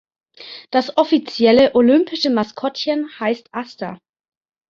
[0.71, 3.99] Das offizielle olympische Maskottchen heißt "Aster".